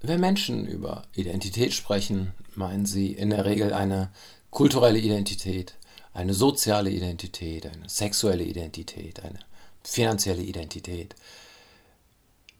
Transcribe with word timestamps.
Wenn 0.00 0.20
Menschen 0.20 0.66
über 0.66 1.04
Identität 1.14 1.74
sprechen, 1.74 2.32
meinen 2.54 2.86
sie 2.86 3.12
in 3.12 3.30
der 3.30 3.44
Regel 3.44 3.72
eine 3.72 4.10
kulturelle 4.50 4.98
Identität, 4.98 5.74
eine 6.12 6.34
soziale 6.34 6.90
Identität, 6.90 7.66
eine 7.66 7.88
sexuelle 7.88 8.44
Identität, 8.44 9.24
eine 9.24 9.40
finanzielle 9.82 10.42
Identität. 10.42 11.16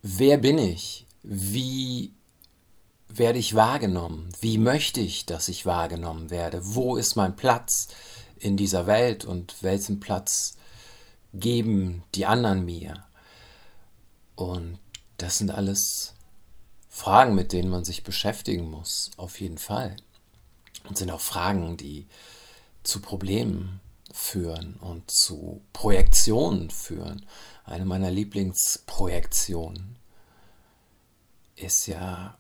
Wer 0.03 0.39
bin 0.39 0.59
ich? 0.59 1.07
Wie 1.23 2.13
werde 3.09 3.39
ich 3.39 3.55
wahrgenommen? 3.55 4.31
Wie 4.41 4.59
möchte 4.59 5.01
ich, 5.01 5.27
dass 5.27 5.49
ich 5.49 5.67
wahrgenommen 5.67 6.31
werde? 6.31 6.61
Wo 6.63 6.97
ist 6.97 7.17
mein 7.17 7.37
Platz 7.37 7.89
in 8.39 8.57
dieser 8.57 8.87
Welt 8.87 9.25
und 9.25 9.63
welchen 9.63 10.01
Platz 10.01 10.57
geben 11.35 12.03
die 12.15 12.27
anderen 12.27 12.65
mir? 12.65 13.05
Und 14.37 14.79
das 15.17 15.39
sind 15.39 15.51
alles 15.51 16.15
Fragen, 16.99 17.35
mit 17.35 17.53
denen 17.53 17.71
man 17.71 17.85
sich 17.85 18.03
beschäftigen 18.03 18.69
muss, 18.71 19.13
auf 19.17 19.41
jeden 19.41 19.59
Fall. 19.59 19.97
Und 20.89 20.99
sind 20.99 21.11
auch 21.11 21.21
Fragen, 21.21 21.77
die 21.77 22.07
zu 22.83 23.01
Problemen 23.01 23.81
führen 24.13 24.75
und 24.81 25.11
zu 25.11 25.63
Projektionen 25.73 26.71
führen. 26.71 27.25
Eine 27.65 27.85
meiner 27.85 28.11
Lieblingsprojektionen 28.11 29.97
ist 31.55 31.87
ja 31.87 32.37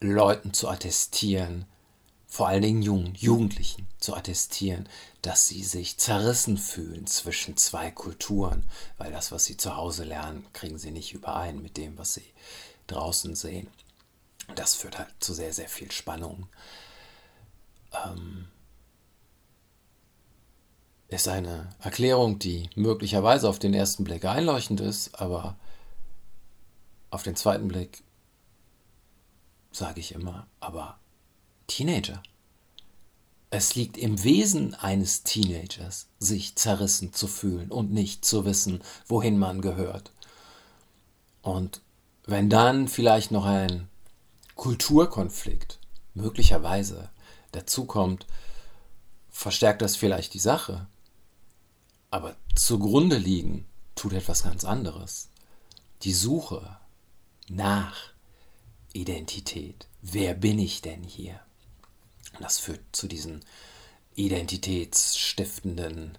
Leuten 0.00 0.52
zu 0.52 0.68
attestieren, 0.68 1.64
vor 2.26 2.48
allen 2.48 2.62
Dingen 2.62 2.82
Jungen, 2.82 3.14
Jugendlichen 3.14 3.88
zu 3.98 4.14
attestieren, 4.14 4.88
dass 5.22 5.46
sie 5.46 5.64
sich 5.64 5.98
zerrissen 5.98 6.58
fühlen 6.58 7.06
zwischen 7.06 7.56
zwei 7.56 7.90
Kulturen, 7.90 8.68
weil 8.98 9.10
das, 9.10 9.32
was 9.32 9.44
sie 9.44 9.56
zu 9.56 9.76
Hause 9.76 10.04
lernen, 10.04 10.46
kriegen 10.52 10.78
sie 10.78 10.90
nicht 10.90 11.12
überein 11.12 11.62
mit 11.62 11.76
dem, 11.76 11.98
was 11.98 12.14
sie 12.14 12.24
draußen 12.90 13.34
sehen. 13.34 13.68
Das 14.54 14.74
führt 14.74 14.98
halt 14.98 15.10
zu 15.20 15.32
sehr, 15.32 15.52
sehr 15.52 15.68
viel 15.68 15.90
Spannung. 15.90 16.48
Ähm, 18.04 18.48
ist 21.08 21.28
eine 21.28 21.70
Erklärung, 21.80 22.38
die 22.38 22.70
möglicherweise 22.76 23.48
auf 23.48 23.58
den 23.58 23.74
ersten 23.74 24.04
Blick 24.04 24.24
einleuchtend 24.24 24.80
ist, 24.80 25.20
aber 25.20 25.56
auf 27.10 27.22
den 27.22 27.36
zweiten 27.36 27.68
Blick 27.68 28.04
sage 29.72 30.00
ich 30.00 30.12
immer, 30.12 30.46
aber 30.60 30.98
Teenager. 31.66 32.22
Es 33.50 33.74
liegt 33.74 33.96
im 33.98 34.22
Wesen 34.22 34.74
eines 34.74 35.24
Teenagers, 35.24 36.06
sich 36.20 36.54
zerrissen 36.54 37.12
zu 37.12 37.26
fühlen 37.26 37.72
und 37.72 37.92
nicht 37.92 38.24
zu 38.24 38.44
wissen, 38.44 38.80
wohin 39.06 39.38
man 39.38 39.60
gehört. 39.60 40.12
Und 41.42 41.80
wenn 42.30 42.48
dann 42.48 42.88
vielleicht 42.88 43.32
noch 43.32 43.44
ein 43.44 43.88
Kulturkonflikt 44.54 45.78
möglicherweise 46.14 47.10
dazukommt, 47.52 48.26
verstärkt 49.30 49.82
das 49.82 49.96
vielleicht 49.96 50.34
die 50.34 50.38
Sache. 50.38 50.86
Aber 52.10 52.36
zugrunde 52.54 53.16
liegen 53.16 53.66
tut 53.94 54.12
etwas 54.12 54.44
ganz 54.44 54.64
anderes. 54.64 55.28
Die 56.02 56.12
Suche 56.12 56.78
nach 57.48 57.96
Identität. 58.92 59.86
Wer 60.02 60.34
bin 60.34 60.58
ich 60.58 60.82
denn 60.82 61.02
hier? 61.02 61.40
Das 62.38 62.58
führt 62.58 62.80
zu 62.92 63.08
diesen 63.08 63.40
identitätsstiftenden 64.14 66.18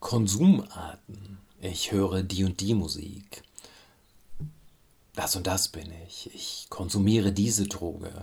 Konsumarten. 0.00 1.38
Ich 1.60 1.92
höre 1.92 2.22
die 2.22 2.44
und 2.44 2.60
die 2.60 2.74
Musik. 2.74 3.42
Das 5.14 5.36
und 5.36 5.46
das 5.46 5.68
bin 5.68 5.92
ich. 6.06 6.34
Ich 6.34 6.66
konsumiere 6.70 7.32
diese 7.32 7.66
Droge. 7.66 8.22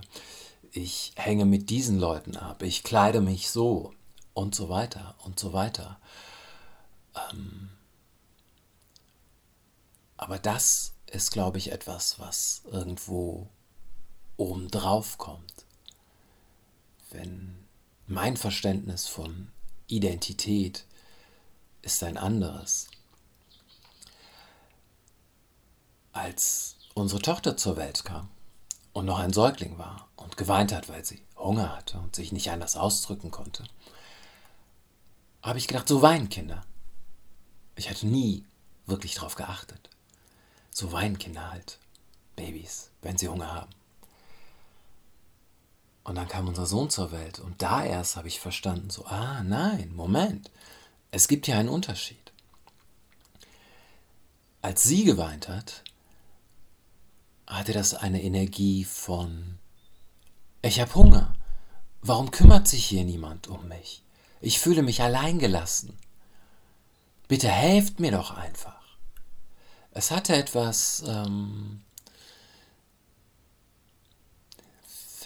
Ich 0.72 1.12
hänge 1.16 1.44
mit 1.44 1.70
diesen 1.70 1.98
Leuten 1.98 2.36
ab. 2.36 2.62
Ich 2.62 2.82
kleide 2.82 3.20
mich 3.20 3.50
so 3.50 3.92
und 4.34 4.54
so 4.54 4.68
weiter 4.68 5.14
und 5.24 5.38
so 5.38 5.52
weiter. 5.52 6.00
Ähm 7.14 7.70
aber 10.16 10.38
das 10.38 10.92
ist, 11.06 11.30
glaube 11.30 11.58
ich, 11.58 11.72
etwas, 11.72 12.18
was 12.18 12.62
irgendwo 12.70 13.48
obendrauf 14.36 15.16
kommt. 15.18 15.64
Wenn 17.10 17.66
mein 18.06 18.36
Verständnis 18.36 19.06
von 19.06 19.50
Identität 19.86 20.84
ist 21.82 22.02
ein 22.02 22.18
anderes. 22.18 22.88
Als 26.12 26.76
unsere 26.94 27.22
Tochter 27.22 27.56
zur 27.56 27.76
Welt 27.76 28.04
kam 28.04 28.28
und 28.92 29.06
noch 29.06 29.18
ein 29.18 29.32
Säugling 29.32 29.78
war 29.78 30.08
und 30.16 30.36
geweint 30.36 30.72
hat, 30.72 30.88
weil 30.88 31.04
sie 31.04 31.22
Hunger 31.36 31.76
hatte 31.76 31.98
und 31.98 32.14
sich 32.14 32.32
nicht 32.32 32.50
anders 32.50 32.76
ausdrücken 32.76 33.30
konnte, 33.30 33.64
habe 35.42 35.58
ich 35.58 35.68
gedacht, 35.68 35.88
so 35.88 36.02
weinen 36.02 36.28
Kinder. 36.28 36.62
Ich 37.76 37.88
hatte 37.88 38.06
nie 38.06 38.44
wirklich 38.86 39.14
darauf 39.14 39.36
geachtet. 39.36 39.88
So 40.70 40.92
weinen 40.92 41.18
Kinder 41.18 41.50
halt, 41.50 41.78
Babys, 42.36 42.90
wenn 43.02 43.16
sie 43.16 43.28
Hunger 43.28 43.52
haben. 43.52 43.70
Und 46.04 46.16
dann 46.16 46.28
kam 46.28 46.48
unser 46.48 46.66
Sohn 46.66 46.90
zur 46.90 47.12
Welt 47.12 47.38
und 47.38 47.62
da 47.62 47.84
erst 47.84 48.16
habe 48.16 48.28
ich 48.28 48.40
verstanden, 48.40 48.90
so, 48.90 49.04
ah 49.06 49.42
nein, 49.42 49.92
Moment, 49.94 50.50
es 51.10 51.28
gibt 51.28 51.46
ja 51.46 51.58
einen 51.58 51.68
Unterschied. 51.68 52.32
Als 54.62 54.82
sie 54.82 55.04
geweint 55.04 55.48
hat, 55.48 55.84
hatte 57.50 57.72
das 57.72 57.94
eine 57.94 58.22
Energie 58.22 58.84
von, 58.84 59.58
ich 60.62 60.80
habe 60.80 60.94
Hunger, 60.94 61.34
warum 62.00 62.30
kümmert 62.30 62.68
sich 62.68 62.86
hier 62.86 63.04
niemand 63.04 63.48
um 63.48 63.68
mich? 63.68 64.02
Ich 64.40 64.58
fühle 64.58 64.82
mich 64.82 65.02
alleingelassen. 65.02 65.98
Bitte 67.28 67.48
helft 67.48 68.00
mir 68.00 68.12
doch 68.12 68.30
einfach. 68.30 68.80
Es 69.92 70.10
hatte 70.10 70.34
etwas 70.34 71.02
ähm, 71.06 71.82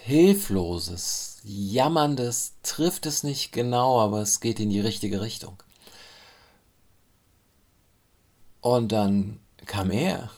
Hilfloses, 0.02 1.40
Jammerndes 1.44 2.54
trifft 2.62 3.06
es 3.06 3.22
nicht 3.22 3.52
genau, 3.52 4.00
aber 4.00 4.20
es 4.22 4.40
geht 4.40 4.60
in 4.60 4.70
die 4.70 4.80
richtige 4.80 5.20
Richtung. 5.20 5.62
Und 8.60 8.92
dann 8.92 9.40
kam 9.66 9.90
er 9.90 10.30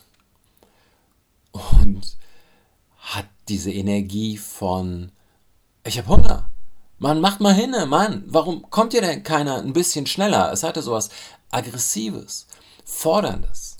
und 1.73 2.17
hat 2.97 3.27
diese 3.47 3.71
Energie 3.71 4.37
von 4.37 5.11
ich 5.87 5.97
habe 5.97 6.09
Hunger. 6.09 6.49
Mann, 6.99 7.21
macht 7.21 7.39
mal 7.39 7.53
hin, 7.53 7.73
Mann. 7.87 8.23
Warum 8.27 8.69
kommt 8.69 8.93
ihr 8.93 9.01
denn 9.01 9.23
keiner 9.23 9.57
ein 9.57 9.73
bisschen 9.73 10.05
schneller? 10.05 10.51
Es 10.51 10.63
hatte 10.63 10.81
sowas 10.81 11.09
aggressives, 11.49 12.47
forderndes. 12.83 13.77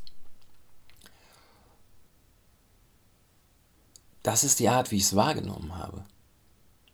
Das 4.24 4.44
ist 4.44 4.60
die 4.60 4.70
Art, 4.70 4.92
wie 4.92 4.98
ich 4.98 5.04
es 5.04 5.16
wahrgenommen 5.16 5.76
habe. 5.76 6.06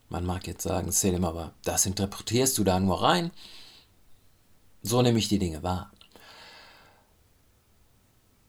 Man 0.10 0.26
mag 0.26 0.48
jetzt 0.48 0.64
sagen, 0.64 0.92
Selim, 0.92 1.26
aber 1.26 1.54
das 1.64 1.86
interpretierst 1.86 2.58
du 2.58 2.64
da 2.64 2.80
nur 2.80 3.02
rein. 3.02 3.32
So 4.82 5.02
nehme 5.02 5.20
ich 5.20 5.30
die 5.30 5.40
Dinge 5.40 5.62
wahr. 5.62 5.92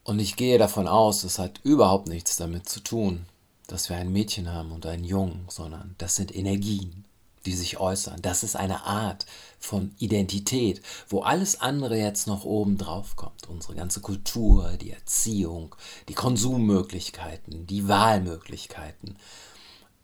Und 0.04 0.18
ich 0.18 0.36
gehe 0.36 0.58
davon 0.58 0.86
aus, 0.86 1.24
es 1.24 1.38
hat 1.38 1.60
überhaupt 1.64 2.08
nichts 2.08 2.36
damit 2.36 2.68
zu 2.68 2.80
tun, 2.80 3.26
dass 3.66 3.88
wir 3.88 3.96
ein 3.96 4.12
Mädchen 4.12 4.52
haben 4.52 4.72
und 4.72 4.86
einen 4.86 5.04
Jungen, 5.04 5.46
sondern 5.48 5.94
das 5.98 6.14
sind 6.16 6.34
Energien 6.34 7.04
die 7.46 7.52
sich 7.52 7.78
äußern. 7.78 8.20
Das 8.22 8.42
ist 8.42 8.56
eine 8.56 8.84
Art 8.84 9.26
von 9.58 9.94
Identität, 9.98 10.82
wo 11.08 11.20
alles 11.20 11.60
andere 11.60 11.98
jetzt 11.98 12.26
noch 12.26 12.44
oben 12.44 12.78
drauf 12.78 13.16
kommt. 13.16 13.48
Unsere 13.48 13.74
ganze 13.74 14.00
Kultur, 14.00 14.76
die 14.80 14.90
Erziehung, 14.90 15.74
die 16.08 16.14
Konsummöglichkeiten, 16.14 17.66
die 17.66 17.88
Wahlmöglichkeiten. 17.88 19.16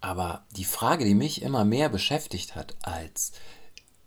Aber 0.01 0.45
die 0.57 0.65
Frage, 0.65 1.05
die 1.05 1.15
mich 1.15 1.43
immer 1.43 1.65
mehr 1.65 1.89
beschäftigt 1.89 2.55
hat, 2.55 2.75
als 2.83 3.33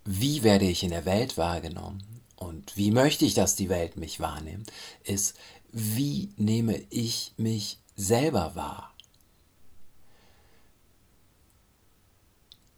wie 0.04 0.42
werde 0.42 0.66
ich 0.66 0.82
in 0.82 0.90
der 0.90 1.04
Welt 1.04 1.38
wahrgenommen 1.38 2.02
und 2.36 2.76
wie 2.76 2.90
möchte 2.90 3.24
ich, 3.24 3.34
dass 3.34 3.56
die 3.56 3.68
Welt 3.68 3.96
mich 3.96 4.20
wahrnimmt, 4.20 4.70
ist, 5.04 5.34
wie 5.76 6.30
nehme 6.36 6.76
ich 6.90 7.34
mich 7.36 7.78
selber 7.96 8.54
wahr? 8.54 8.94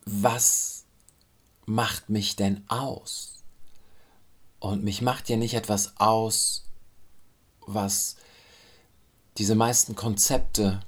was 0.06 0.84
macht 1.66 2.08
mich 2.08 2.36
denn 2.36 2.64
aus? 2.68 3.42
Und 4.60 4.82
mich 4.82 5.02
macht 5.02 5.28
ja 5.28 5.36
nicht 5.36 5.54
etwas 5.54 5.92
aus, 5.98 6.64
was 7.66 8.16
diese 9.36 9.54
meisten 9.54 9.94
Konzepte, 9.96 10.80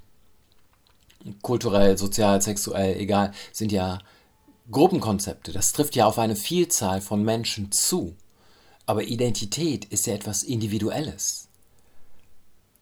kulturell, 1.42 1.98
sozial, 1.98 2.40
sexuell, 2.40 2.96
egal, 2.96 3.32
sind 3.52 3.72
ja 3.72 3.98
Gruppenkonzepte. 4.70 5.52
Das 5.52 5.72
trifft 5.72 5.96
ja 5.96 6.06
auf 6.06 6.18
eine 6.18 6.36
Vielzahl 6.36 7.00
von 7.00 7.22
Menschen 7.22 7.72
zu. 7.72 8.16
Aber 8.86 9.02
Identität 9.02 9.84
ist 9.86 10.06
ja 10.06 10.14
etwas 10.14 10.44
Individuelles. 10.44 11.47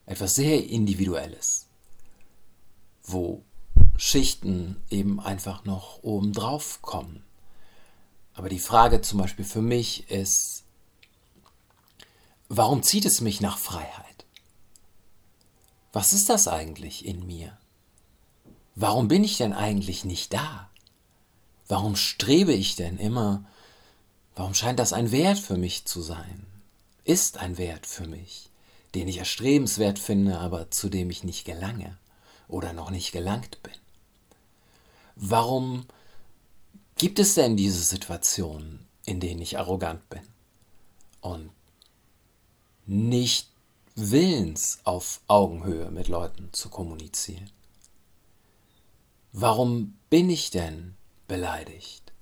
Etwas 0.06 0.34
sehr 0.34 0.64
Individuelles. 0.64 1.66
Wo 3.02 3.42
Schichten 3.96 4.76
eben 4.90 5.20
einfach 5.20 5.64
noch 5.64 6.02
obendrauf 6.02 6.80
kommen. 6.82 7.24
Aber 8.34 8.48
die 8.48 8.58
Frage 8.58 9.00
zum 9.00 9.18
Beispiel 9.18 9.44
für 9.44 9.62
mich 9.62 10.10
ist, 10.10 10.64
warum 12.48 12.82
zieht 12.82 13.06
es 13.06 13.20
mich 13.20 13.40
nach 13.40 13.58
Freiheit? 13.58 14.26
Was 15.92 16.12
ist 16.12 16.28
das 16.28 16.46
eigentlich 16.46 17.06
in 17.06 17.26
mir? 17.26 17.56
Warum 18.74 19.08
bin 19.08 19.24
ich 19.24 19.38
denn 19.38 19.54
eigentlich 19.54 20.04
nicht 20.04 20.34
da? 20.34 20.68
Warum 21.68 21.96
strebe 21.96 22.52
ich 22.52 22.76
denn 22.76 22.98
immer? 22.98 23.44
Warum 24.34 24.52
scheint 24.52 24.78
das 24.78 24.92
ein 24.92 25.10
Wert 25.10 25.38
für 25.38 25.56
mich 25.56 25.86
zu 25.86 26.02
sein? 26.02 26.46
Ist 27.04 27.38
ein 27.38 27.56
Wert 27.56 27.86
für 27.86 28.06
mich, 28.06 28.50
den 28.94 29.08
ich 29.08 29.18
erstrebenswert 29.18 29.98
finde, 29.98 30.38
aber 30.38 30.70
zu 30.70 30.88
dem 30.88 31.10
ich 31.10 31.24
nicht 31.24 31.44
gelange 31.44 31.98
oder 32.48 32.72
noch 32.72 32.90
nicht 32.90 33.12
gelangt 33.12 33.62
bin? 33.62 33.74
Warum 35.16 35.86
gibt 36.96 37.18
es 37.18 37.34
denn 37.34 37.56
diese 37.56 37.82
Situationen, 37.82 38.86
in 39.04 39.20
denen 39.20 39.40
ich 39.40 39.58
arrogant 39.58 40.08
bin 40.08 40.22
und 41.20 41.50
nicht 42.86 43.48
willens 43.94 44.80
auf 44.84 45.20
Augenhöhe 45.26 45.90
mit 45.90 46.08
Leuten 46.08 46.50
zu 46.52 46.68
kommunizieren? 46.68 47.50
Warum 49.32 49.98
bin 50.08 50.30
ich 50.30 50.50
denn 50.50 50.96
beleidigt? 51.28 52.12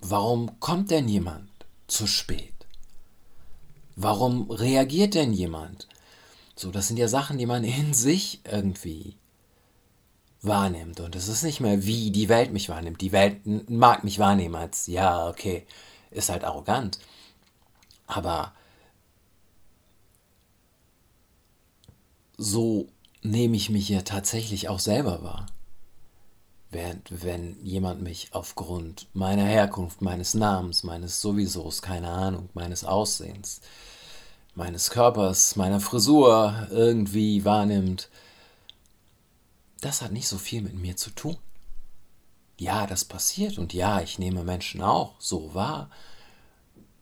Warum 0.00 0.60
kommt 0.60 0.90
denn 0.90 1.08
jemand 1.08 1.50
zu 1.86 2.06
spät? 2.06 2.54
Warum 3.96 4.50
reagiert 4.50 5.14
denn 5.14 5.32
jemand? 5.32 5.88
So, 6.54 6.70
das 6.70 6.88
sind 6.88 6.98
ja 6.98 7.08
Sachen, 7.08 7.38
die 7.38 7.46
man 7.46 7.64
in 7.64 7.94
sich 7.94 8.40
irgendwie 8.44 9.16
wahrnimmt. 10.42 11.00
Und 11.00 11.16
es 11.16 11.28
ist 11.28 11.42
nicht 11.42 11.60
mehr, 11.60 11.84
wie 11.84 12.10
die 12.10 12.28
Welt 12.28 12.52
mich 12.52 12.68
wahrnimmt. 12.68 13.00
Die 13.00 13.12
Welt 13.12 13.40
mag 13.70 14.04
mich 14.04 14.18
wahrnehmen 14.18 14.54
als, 14.54 14.86
ja, 14.86 15.28
okay, 15.28 15.66
ist 16.10 16.28
halt 16.28 16.44
arrogant. 16.44 16.98
Aber 18.06 18.52
so 22.38 22.88
nehme 23.22 23.56
ich 23.56 23.70
mich 23.70 23.88
ja 23.88 24.02
tatsächlich 24.02 24.68
auch 24.68 24.78
selber 24.78 25.22
wahr. 25.22 25.46
Während 26.76 27.24
wenn 27.24 27.56
jemand 27.64 28.02
mich 28.02 28.28
aufgrund 28.32 29.06
meiner 29.14 29.46
Herkunft, 29.46 30.02
meines 30.02 30.34
Namens, 30.34 30.82
meines 30.82 31.22
Sowiesos, 31.22 31.80
keine 31.80 32.10
Ahnung, 32.10 32.50
meines 32.52 32.84
Aussehens, 32.84 33.62
meines 34.54 34.90
Körpers, 34.90 35.56
meiner 35.56 35.80
Frisur 35.80 36.68
irgendwie 36.70 37.46
wahrnimmt, 37.46 38.10
das 39.80 40.02
hat 40.02 40.12
nicht 40.12 40.28
so 40.28 40.36
viel 40.36 40.60
mit 40.60 40.74
mir 40.74 40.98
zu 40.98 41.08
tun. 41.12 41.38
Ja, 42.58 42.86
das 42.86 43.06
passiert 43.06 43.56
und 43.56 43.72
ja, 43.72 44.02
ich 44.02 44.18
nehme 44.18 44.44
Menschen 44.44 44.82
auch 44.82 45.14
so 45.18 45.54
wahr, 45.54 45.88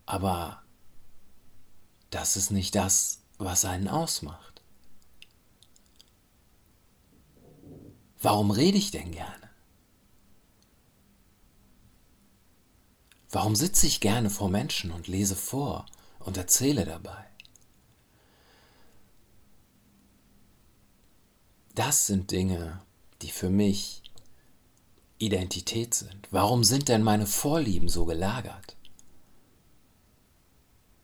aber 0.07 0.63
das 2.11 2.37
ist 2.37 2.53
nicht 2.53 2.77
das, 2.77 3.23
was 3.39 3.65
einen 3.65 3.89
ausmacht. 3.89 4.63
Warum 8.23 8.53
rede 8.53 8.79
ich 8.79 8.93
denn 8.93 9.11
gerne? 9.11 9.44
Warum 13.35 13.57
sitze 13.57 13.89
ich 13.89 13.99
gerne 13.99 14.31
vor 14.31 14.49
Menschen 14.49 14.93
und 14.93 15.09
lese 15.09 15.35
vor 15.35 15.87
und 16.21 16.37
erzähle 16.37 16.85
dabei? 16.85 17.27
Das 21.75 22.07
sind 22.07 22.31
Dinge, 22.31 22.81
die 23.23 23.31
für 23.31 23.51
mich 23.51 24.05
Identität 25.19 25.95
sind. 25.95 26.29
Warum 26.31 26.63
sind 26.63 26.89
denn 26.89 27.03
meine 27.03 27.27
Vorlieben 27.27 27.89
so 27.89 28.05
gelagert? 28.05 28.77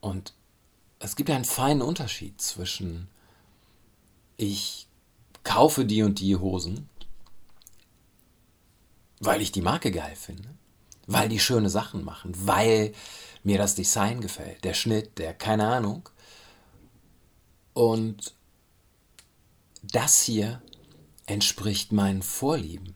Und 0.01 0.33
es 1.01 1.17
gibt 1.17 1.31
einen 1.31 1.45
feinen 1.45 1.83
Unterschied 1.83 2.41
zwischen 2.41 3.09
ich 4.37 4.87
kaufe 5.43 5.85
die 5.85 6.05
und 6.05 6.21
die 6.21 6.37
Hosen 6.37 6.89
weil 9.21 9.43
ich 9.43 9.53
die 9.53 9.61
Marke 9.61 9.93
geil 9.93 10.17
finde, 10.17 10.49
weil 11.11 11.29
die 11.29 11.41
schöne 11.41 11.71
Sachen 11.71 12.05
machen, 12.05 12.33
weil 12.47 12.93
mir 13.43 13.59
das 13.59 13.75
Design 13.75 14.21
gefällt, 14.21 14.63
der 14.63 14.75
Schnitt, 14.75 15.19
der 15.19 15.35
keine 15.35 15.67
Ahnung. 15.67 16.09
Und 17.73 18.35
das 19.83 20.21
hier 20.21 20.63
entspricht 21.27 21.91
meinen 21.91 22.23
Vorlieben, 22.23 22.95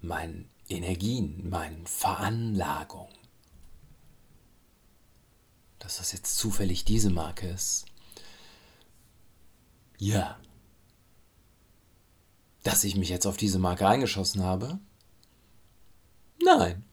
meinen 0.00 0.50
Energien, 0.68 1.48
meinen 1.48 1.86
Veranlagungen. 1.86 3.14
Dass 5.78 5.98
das 5.98 6.10
jetzt 6.10 6.36
zufällig 6.36 6.84
diese 6.84 7.10
Marke 7.10 7.48
ist. 7.48 7.86
Ja, 9.98 10.36
dass 12.64 12.82
ich 12.82 12.96
mich 12.96 13.08
jetzt 13.08 13.26
auf 13.26 13.36
diese 13.36 13.60
Marke 13.60 13.86
eingeschossen 13.86 14.42
habe? 14.42 14.80
Nein. 16.42 16.84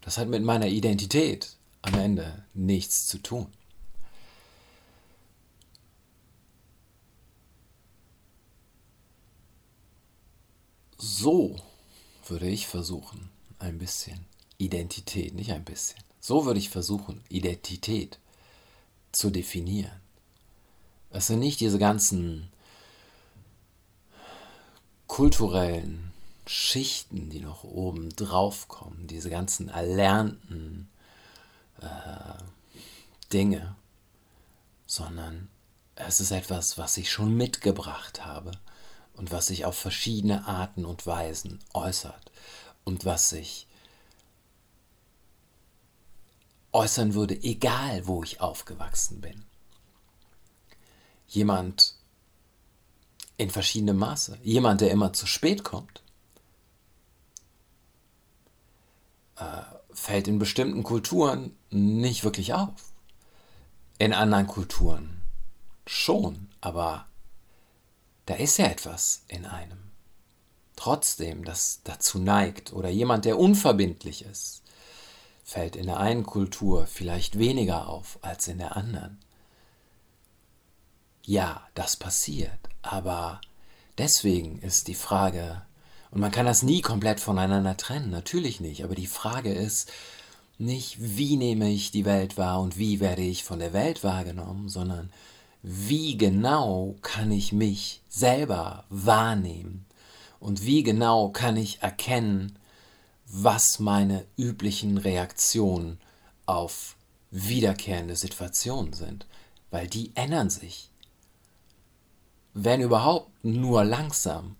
Das 0.00 0.18
hat 0.18 0.28
mit 0.28 0.42
meiner 0.42 0.66
Identität 0.66 1.56
am 1.82 1.94
Ende 1.94 2.44
nichts 2.54 3.06
zu 3.06 3.18
tun. 3.18 3.46
So 10.98 11.56
würde 12.26 12.48
ich 12.48 12.66
versuchen, 12.66 13.30
ein 13.58 13.78
bisschen 13.78 14.26
Identität, 14.58 15.34
nicht 15.34 15.52
ein 15.52 15.64
bisschen, 15.64 16.02
so 16.20 16.44
würde 16.44 16.60
ich 16.60 16.70
versuchen, 16.70 17.22
Identität 17.28 18.18
zu 19.10 19.30
definieren. 19.30 20.00
Es 21.10 21.26
sind 21.26 21.40
nicht 21.40 21.60
diese 21.60 21.78
ganzen 21.78 22.50
kulturellen 25.06 26.11
Schichten, 26.46 27.30
die 27.30 27.40
noch 27.40 27.64
oben 27.64 28.10
drauf 28.16 28.68
kommen, 28.68 29.06
diese 29.06 29.30
ganzen 29.30 29.68
erlernten 29.68 30.90
äh, 31.80 32.42
Dinge, 33.32 33.76
sondern 34.86 35.48
es 35.94 36.20
ist 36.20 36.30
etwas, 36.30 36.78
was 36.78 36.96
ich 36.96 37.10
schon 37.10 37.36
mitgebracht 37.36 38.24
habe 38.24 38.52
und 39.14 39.30
was 39.30 39.46
sich 39.46 39.64
auf 39.64 39.78
verschiedene 39.78 40.46
Arten 40.46 40.84
und 40.84 41.06
Weisen 41.06 41.60
äußert 41.72 42.30
und 42.84 43.04
was 43.04 43.30
sich 43.30 43.66
äußern 46.72 47.14
würde, 47.14 47.40
egal 47.42 48.06
wo 48.06 48.22
ich 48.22 48.40
aufgewachsen 48.40 49.20
bin. 49.20 49.44
Jemand 51.28 51.94
in 53.36 53.50
verschiedenem 53.50 53.98
Maße. 53.98 54.38
Jemand, 54.42 54.80
der 54.80 54.90
immer 54.90 55.12
zu 55.12 55.26
spät 55.26 55.64
kommt, 55.64 56.01
äh, 59.42 59.94
fällt 59.94 60.28
in 60.28 60.38
bestimmten 60.38 60.82
Kulturen 60.82 61.56
nicht 61.70 62.24
wirklich 62.24 62.54
auf. 62.54 62.92
In 63.98 64.12
anderen 64.12 64.46
Kulturen 64.46 65.22
schon, 65.86 66.48
aber 66.60 67.06
da 68.26 68.34
ist 68.34 68.58
ja 68.58 68.66
etwas 68.66 69.22
in 69.28 69.46
einem. 69.46 69.78
Trotzdem, 70.76 71.44
das 71.44 71.80
dazu 71.84 72.18
neigt, 72.18 72.72
oder 72.72 72.88
jemand, 72.88 73.24
der 73.24 73.38
unverbindlich 73.38 74.24
ist, 74.24 74.62
fällt 75.44 75.76
in 75.76 75.86
der 75.86 75.98
einen 75.98 76.24
Kultur 76.24 76.86
vielleicht 76.86 77.38
weniger 77.38 77.88
auf 77.88 78.18
als 78.22 78.48
in 78.48 78.58
der 78.58 78.76
anderen. 78.76 79.18
Ja, 81.24 81.68
das 81.74 81.96
passiert, 81.96 82.58
aber 82.80 83.40
deswegen 83.98 84.58
ist 84.60 84.88
die 84.88 84.94
Frage, 84.94 85.62
und 86.12 86.20
man 86.20 86.30
kann 86.30 86.46
das 86.46 86.62
nie 86.62 86.82
komplett 86.82 87.20
voneinander 87.20 87.76
trennen, 87.76 88.10
natürlich 88.10 88.60
nicht, 88.60 88.84
aber 88.84 88.94
die 88.94 89.06
Frage 89.06 89.52
ist 89.52 89.90
nicht, 90.58 90.98
wie 91.00 91.36
nehme 91.36 91.70
ich 91.70 91.90
die 91.90 92.04
Welt 92.04 92.36
wahr 92.36 92.60
und 92.60 92.76
wie 92.76 93.00
werde 93.00 93.22
ich 93.22 93.42
von 93.44 93.58
der 93.58 93.72
Welt 93.72 94.04
wahrgenommen, 94.04 94.68
sondern 94.68 95.10
wie 95.62 96.18
genau 96.18 96.96
kann 97.00 97.32
ich 97.32 97.52
mich 97.52 98.02
selber 98.08 98.84
wahrnehmen 98.90 99.86
und 100.38 100.66
wie 100.66 100.82
genau 100.82 101.30
kann 101.30 101.56
ich 101.56 101.82
erkennen, 101.82 102.58
was 103.26 103.78
meine 103.78 104.26
üblichen 104.36 104.98
Reaktionen 104.98 105.98
auf 106.44 106.96
wiederkehrende 107.30 108.16
Situationen 108.16 108.92
sind, 108.92 109.26
weil 109.70 109.86
die 109.86 110.12
ändern 110.14 110.50
sich. 110.50 110.90
Wenn 112.52 112.82
überhaupt, 112.82 113.30
nur 113.42 113.84
langsam. 113.84 114.56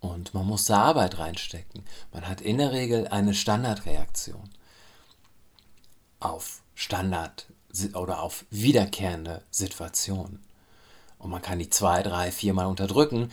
Und 0.00 0.32
man 0.34 0.46
muss 0.46 0.66
da 0.66 0.82
Arbeit 0.82 1.18
reinstecken. 1.18 1.84
Man 2.12 2.28
hat 2.28 2.40
in 2.40 2.58
der 2.58 2.72
Regel 2.72 3.08
eine 3.08 3.34
Standardreaktion 3.34 4.48
auf 6.20 6.62
Standard 6.74 7.46
oder 7.94 8.22
auf 8.22 8.44
wiederkehrende 8.50 9.42
Situationen. 9.50 10.44
Und 11.18 11.30
man 11.30 11.42
kann 11.42 11.58
die 11.58 11.70
zwei, 11.70 12.02
drei, 12.02 12.30
viermal 12.30 12.66
unterdrücken, 12.66 13.30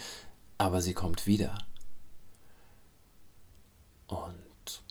aber 0.57 0.81
sie 0.81 0.93
kommt 0.93 1.27
wieder. 1.27 1.57
Und 4.07 4.81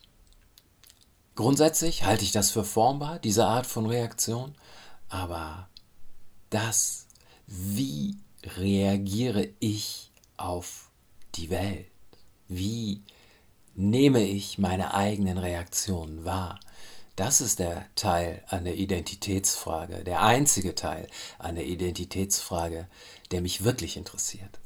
grundsätzlich 1.34 2.04
halte 2.04 2.24
ich 2.24 2.32
das 2.32 2.50
für 2.50 2.64
formbar, 2.64 3.18
diese 3.18 3.46
Art 3.46 3.66
von 3.66 3.86
Reaktion, 3.86 4.54
aber 5.08 5.68
das, 6.50 7.06
wie 7.46 8.16
reagiere 8.44 9.48
ich 9.58 10.12
auf 10.36 10.90
die 11.36 11.50
Welt? 11.50 11.86
Wie 12.48 13.02
nehme 13.74 14.22
ich 14.22 14.58
meine 14.58 14.94
eigenen 14.94 15.38
Reaktionen 15.38 16.24
wahr? 16.24 16.60
Das 17.16 17.40
ist 17.40 17.60
der 17.60 17.86
Teil 17.94 18.42
an 18.48 18.64
der 18.64 18.74
Identitätsfrage, 18.74 20.02
der 20.02 20.22
einzige 20.22 20.74
Teil 20.74 21.06
an 21.38 21.54
der 21.54 21.64
Identitätsfrage, 21.64 22.88
der 23.30 23.40
mich 23.40 23.62
wirklich 23.62 23.96
interessiert. 23.96 24.58